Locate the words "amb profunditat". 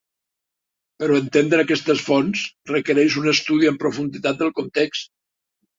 3.73-4.43